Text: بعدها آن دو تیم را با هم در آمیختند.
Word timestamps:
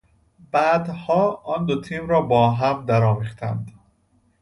بعدها 0.51 1.31
آن 1.33 1.65
دو 1.65 1.81
تیم 1.81 2.07
را 2.07 2.21
با 2.21 2.51
هم 2.51 2.85
در 2.85 3.03
آمیختند. 3.03 3.71